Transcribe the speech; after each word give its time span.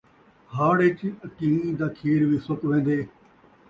ہاڑھ 0.53 0.81
ءِچ 0.87 0.99
اکیں 1.25 1.69
دا 1.79 1.87
کھیر 1.97 2.21
وی 2.29 2.37
سُک 2.45 2.61
وین٘دے 2.69 2.99